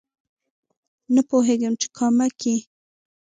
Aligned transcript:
نه 1.13 1.21
پوهېږم 1.29 1.73
چې 1.81 1.87
کامه 1.97 2.27
کې 2.39 2.55